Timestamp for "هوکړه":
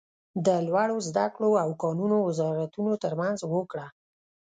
3.51-3.87